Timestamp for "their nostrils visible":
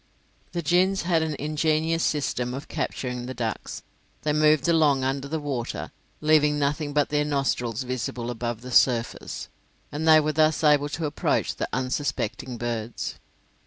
7.09-8.31